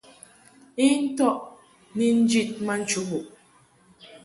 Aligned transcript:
I 0.85 0.87
ntɔʼ 1.03 1.37
ni 1.97 2.05
njid 2.21 2.49
ma 2.65 2.73
nchubuʼ. 2.81 3.25